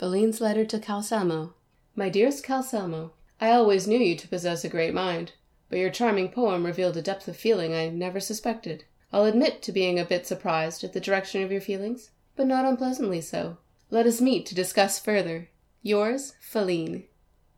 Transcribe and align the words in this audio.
Faleen's 0.00 0.40
letter 0.40 0.64
to 0.64 0.78
Calcelmo. 0.78 1.52
My 1.94 2.08
dearest 2.08 2.44
Calcelmo, 2.44 3.12
I 3.40 3.50
always 3.52 3.86
knew 3.86 3.98
you 3.98 4.16
to 4.16 4.28
possess 4.28 4.64
a 4.64 4.68
great 4.68 4.92
mind, 4.92 5.32
but 5.68 5.78
your 5.78 5.90
charming 5.90 6.30
poem 6.30 6.66
revealed 6.66 6.96
a 6.96 7.02
depth 7.02 7.28
of 7.28 7.36
feeling 7.36 7.72
I 7.72 7.88
never 7.88 8.18
suspected. 8.18 8.84
I'll 9.12 9.24
admit 9.24 9.62
to 9.62 9.72
being 9.72 9.98
a 9.98 10.04
bit 10.04 10.26
surprised 10.26 10.82
at 10.82 10.92
the 10.92 11.00
direction 11.00 11.42
of 11.42 11.52
your 11.52 11.60
feelings, 11.60 12.10
but 12.34 12.48
not 12.48 12.64
unpleasantly 12.64 13.20
so. 13.20 13.58
Let 13.90 14.06
us 14.06 14.20
meet 14.20 14.46
to 14.46 14.54
discuss 14.54 14.98
further. 14.98 15.50
Yours, 15.82 16.34
Faleen. 16.40 17.04